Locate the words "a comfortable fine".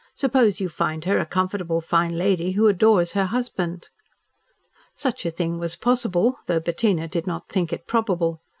1.19-2.17